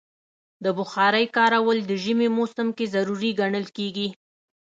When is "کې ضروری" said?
2.77-3.31